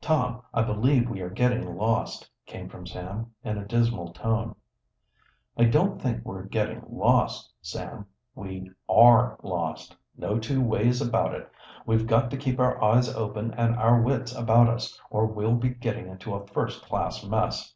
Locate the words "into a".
16.08-16.48